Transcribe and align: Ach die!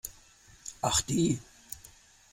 Ach 0.81 0.99
die! 1.03 1.39